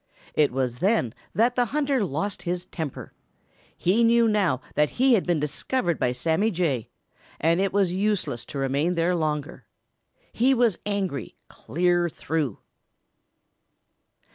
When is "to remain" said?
8.45-8.95